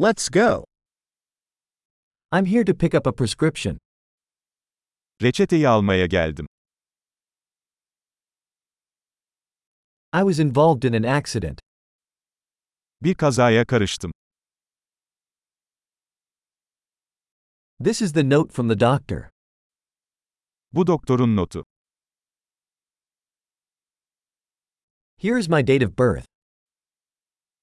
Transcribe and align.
Let's 0.00 0.28
go. 0.28 0.62
I'm 2.30 2.44
here 2.44 2.62
to 2.62 2.72
pick 2.72 2.94
up 2.94 3.04
a 3.08 3.12
prescription. 3.12 3.78
Reçeteyi 5.22 5.68
almaya 5.68 6.06
geldim. 6.06 6.46
I 10.12 10.22
was 10.22 10.38
involved 10.38 10.84
in 10.84 10.94
an 10.94 11.02
accident. 11.02 11.60
Bir 13.02 13.14
kazaya 13.14 13.64
karıştım. 13.66 14.12
This 17.84 18.02
is 18.02 18.12
the 18.12 18.30
note 18.30 18.52
from 18.52 18.68
the 18.68 18.80
doctor. 18.80 19.30
Bu 20.72 20.86
doktorun 20.86 21.36
notu. 21.36 21.64
Here 25.16 25.38
is 25.38 25.48
my 25.48 25.66
date 25.66 25.86
of 25.86 25.98
birth. 25.98 26.26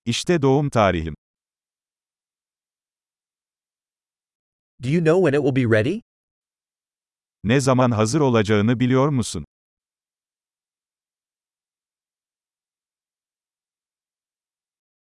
İşte 0.05 0.41
doğum 0.41 0.69
tarihim. 0.69 1.15
Do 4.81 4.89
you 4.89 5.01
know 5.01 5.17
when 5.19 5.33
it 5.33 5.41
will 5.43 5.55
be 5.55 5.65
ready? 5.65 6.01
Ne 7.43 7.59
zaman 7.59 7.91
hazır 7.91 8.21
olacağını 8.21 8.79
biliyor 8.79 9.09
musun? 9.09 9.45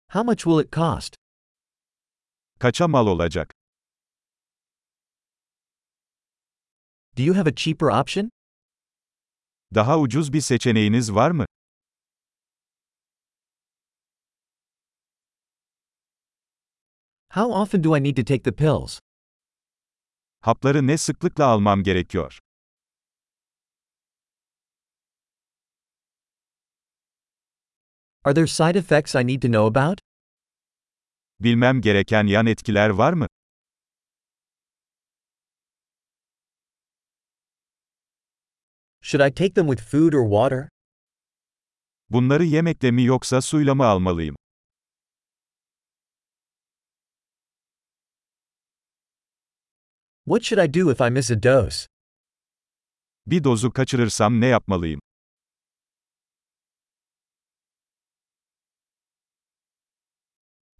How 0.08 0.22
much 0.22 0.44
will 0.44 0.58
it 0.60 0.70
cost? 0.72 1.16
Kaça 2.58 2.88
mal 2.88 3.06
olacak? 3.06 3.52
Do 7.14 7.22
you 7.22 7.34
have 7.34 7.46
a 7.46 7.52
cheaper 7.54 7.90
option? 7.90 8.30
Daha 9.74 9.98
ucuz 9.98 10.32
bir 10.32 10.40
seçeneğiniz 10.40 11.14
var 11.14 11.30
mı? 11.30 11.46
How 17.30 17.50
often 17.52 17.82
do 17.82 17.94
I 17.94 17.98
need 17.98 18.16
to 18.16 18.22
take 18.22 18.44
the 18.44 18.52
pills? 18.52 19.00
Hapları 20.46 20.86
ne 20.86 20.98
sıklıkla 20.98 21.44
almam 21.46 21.82
gerekiyor? 21.82 22.38
Are 28.24 28.34
there 28.34 28.46
side 28.46 28.78
effects 28.78 29.14
I 29.14 29.26
need 29.26 29.42
to 29.42 29.48
know 29.48 29.66
about? 29.66 30.00
Bilmem 31.40 31.80
gereken 31.80 32.26
yan 32.26 32.46
etkiler 32.46 32.90
var 32.90 33.12
mı? 33.12 33.26
Should 39.00 39.20
I 39.20 39.30
take 39.34 39.54
them 39.54 39.66
with 39.66 39.90
food 39.90 40.12
or 40.12 40.30
water? 40.30 40.68
Bunları 42.10 42.44
yemekle 42.44 42.90
mi 42.90 43.04
yoksa 43.04 43.40
suyla 43.40 43.74
mı 43.74 43.84
almalıyım? 43.84 44.36
What 50.26 50.42
should 50.42 50.58
I 50.58 50.66
do 50.66 50.90
if 50.90 51.00
I 51.00 51.08
miss 51.10 51.30
a 51.30 51.42
dose? 51.42 51.86
Bir 53.26 53.44
dozu 53.44 53.72
kaçırırsam 53.72 54.40
ne 54.40 54.46
yapmalıyım? 54.46 55.00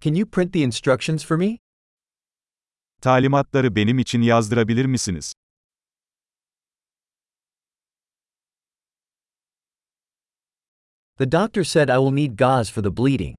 Can 0.00 0.14
you 0.14 0.26
print 0.26 0.52
the 0.52 0.60
instructions 0.60 1.24
for 1.24 1.36
me? 1.36 1.58
Talimatları 3.02 3.76
benim 3.76 3.98
için 3.98 4.22
yazdırabilir 4.22 4.84
misiniz? 4.84 5.32
The 11.18 11.32
doctor 11.32 11.64
said 11.64 11.88
I 11.88 11.98
will 11.98 12.12
need 12.12 12.36
gauze 12.36 12.72
for 12.72 12.82
the 12.82 12.96
bleeding. 12.96 13.36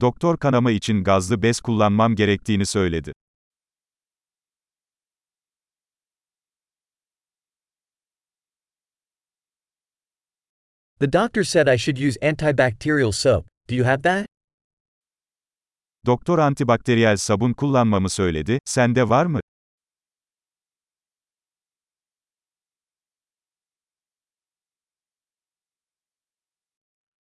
Doktor 0.00 0.38
kanama 0.38 0.70
için 0.70 1.04
gazlı 1.04 1.42
bez 1.42 1.60
kullanmam 1.60 2.14
gerektiğini 2.14 2.66
söyledi. 2.66 3.12
The 11.00 11.06
doctor 11.06 11.44
said 11.44 11.68
I 11.68 11.76
should 11.76 11.96
use 11.96 12.18
antibacterial 12.20 13.14
soap. 13.14 13.46
Do 13.68 13.76
you 13.76 13.84
have 13.84 14.02
that? 14.02 14.26
Doktor 16.06 16.38
antibakteriyel 16.38 17.16
sabun 17.16 17.52
kullanmamı 17.52 18.10
söyledi, 18.10 18.58
sende 18.64 19.08
var 19.08 19.26
mı? 19.26 19.40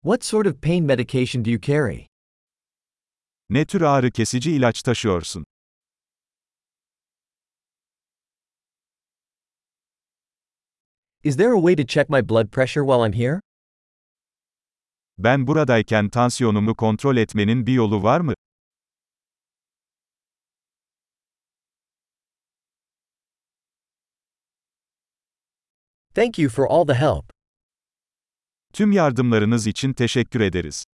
What 0.02 0.24
sort 0.24 0.46
of 0.46 0.60
pain 0.60 0.86
medication 0.86 1.42
do 1.42 1.50
you 1.50 1.58
carry? 1.58 2.06
Ne 3.50 3.64
tür 3.64 3.80
ağrı 3.80 4.10
kesici 4.10 4.52
ilaç 4.52 4.82
taşıyorsun? 4.82 5.44
Is 11.22 11.36
there 11.36 11.52
a 11.52 11.60
way 11.60 11.74
to 11.76 11.84
check 11.84 12.08
my 12.08 12.22
blood 12.28 12.50
pressure 12.50 12.84
while 12.84 13.02
I'm 13.02 13.12
here? 13.12 13.40
Ben 15.18 15.46
buradayken 15.46 16.08
tansiyonumu 16.08 16.74
kontrol 16.74 17.16
etmenin 17.16 17.66
bir 17.66 17.72
yolu 17.72 18.02
var 18.02 18.20
mı? 18.20 18.34
Thank 26.14 26.38
you 26.38 26.48
for 26.50 26.66
all 26.66 26.86
the 26.86 26.94
help. 26.94 27.30
Tüm 28.72 28.92
yardımlarınız 28.92 29.66
için 29.66 29.92
teşekkür 29.92 30.40
ederiz. 30.40 30.84